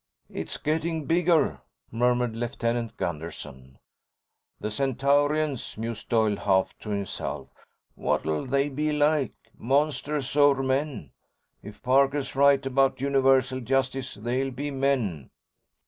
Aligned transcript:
"It's 0.31 0.57
getting 0.57 1.05
bigger," 1.05 1.61
murmured 1.91 2.35
Lieutenant 2.35 2.97
Gunderson. 2.97 3.77
"The 4.59 4.71
Centaurians," 4.71 5.77
mused 5.77 6.09
Doyle, 6.09 6.37
half 6.37 6.75
to 6.79 6.89
himself. 6.89 7.49
"What'll 7.93 8.47
they 8.47 8.69
be 8.69 8.91
like? 8.93 9.35
Monsters 9.55 10.35
or 10.35 10.63
men? 10.63 11.11
If 11.61 11.83
Parker's 11.83 12.35
right 12.35 12.65
about 12.65 12.99
universal 12.99 13.59
justice, 13.59 14.15
they'll 14.15 14.49
be 14.49 14.71
men." 14.71 15.29